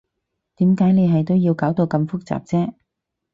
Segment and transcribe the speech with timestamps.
[0.55, 2.73] 點解你係都要搞到咁複雜啫？